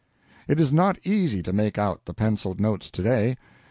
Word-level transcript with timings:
It 0.47 0.59
is 0.59 0.73
not 0.73 0.97
easy 1.05 1.43
to 1.43 1.53
make 1.53 1.77
out 1.77 2.05
the 2.05 2.13
penciled 2.15 2.59
notes 2.59 2.89
today. 2.89 3.37